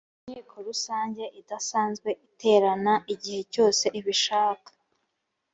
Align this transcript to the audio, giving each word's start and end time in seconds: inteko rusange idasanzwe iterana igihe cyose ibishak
inteko 0.23 0.55
rusange 0.67 1.23
idasanzwe 1.41 2.09
iterana 2.27 2.93
igihe 3.13 3.41
cyose 3.53 3.85
ibishak 3.99 4.61